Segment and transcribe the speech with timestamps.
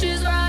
[0.00, 0.41] she's right.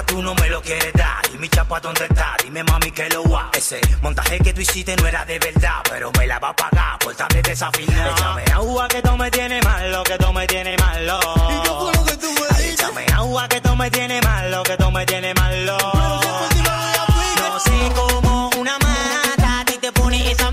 [0.00, 1.20] plata tú no me lo quieres dar.
[1.34, 2.36] Y mi chapa, ¿dónde está?
[2.42, 3.50] Dime, mami, que lo va.
[3.52, 6.98] Ese montaje que tú hiciste no era de verdad, pero me la va a pagar
[6.98, 8.10] por tarde desafinada.
[8.10, 11.20] Échame agua que tú me tienes malo, que tú me tienes malo.
[11.50, 12.80] ¿Y qué fue lo que tú me dices?
[12.80, 15.76] Échame agua que tú me tienes malo, que tú me tienes malo.
[15.92, 16.62] Pero si
[17.40, 20.50] no sé cómo una mata, a ti te pones esa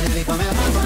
[0.00, 0.79] tiene mi familia.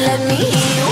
[0.00, 0.87] Let me hear you.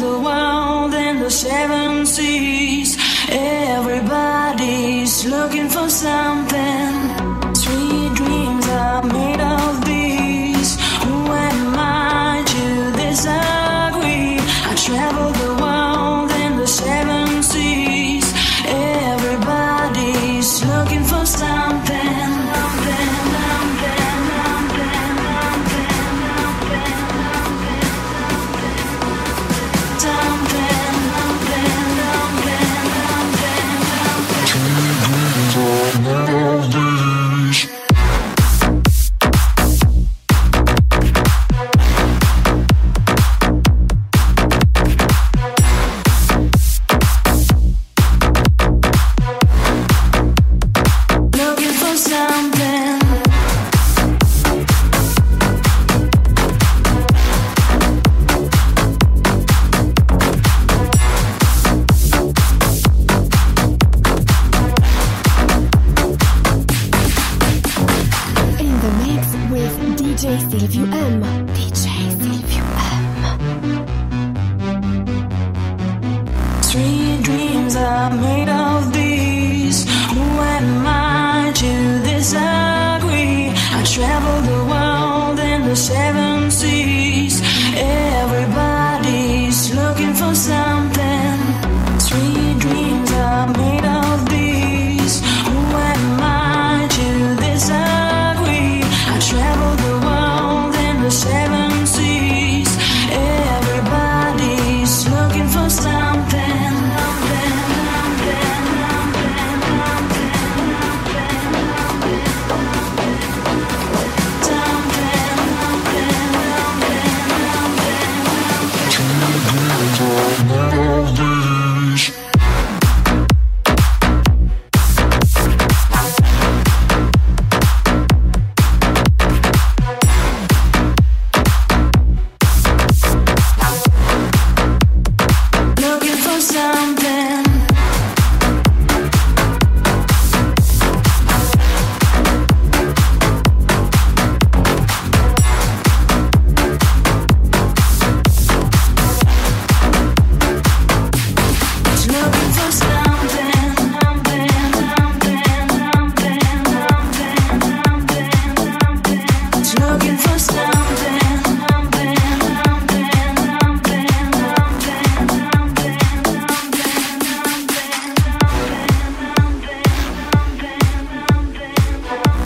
[0.00, 2.96] the world and the seven seas.
[3.28, 6.92] Everybody's looking for something.
[7.54, 10.80] Sweet dreams are made of these.
[11.04, 14.38] Who am I to disagree?
[14.70, 15.29] I travel.